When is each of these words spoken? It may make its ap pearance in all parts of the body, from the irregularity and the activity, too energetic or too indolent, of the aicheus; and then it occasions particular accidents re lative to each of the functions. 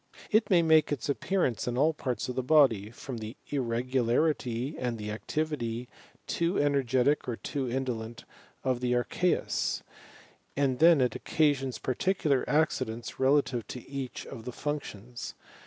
It 0.31 0.49
may 0.49 0.63
make 0.63 0.91
its 0.91 1.11
ap 1.11 1.19
pearance 1.19 1.67
in 1.67 1.77
all 1.77 1.93
parts 1.93 2.27
of 2.27 2.33
the 2.33 2.41
body, 2.41 2.89
from 2.89 3.19
the 3.19 3.37
irregularity 3.49 4.75
and 4.79 4.97
the 4.97 5.11
activity, 5.11 5.89
too 6.25 6.57
energetic 6.59 7.27
or 7.29 7.35
too 7.35 7.69
indolent, 7.69 8.25
of 8.63 8.79
the 8.79 8.93
aicheus; 8.95 9.83
and 10.57 10.79
then 10.79 11.01
it 11.01 11.15
occasions 11.15 11.77
particular 11.77 12.43
accidents 12.49 13.19
re 13.19 13.29
lative 13.29 13.67
to 13.67 13.87
each 13.87 14.25
of 14.25 14.45
the 14.45 14.51
functions. 14.53 15.35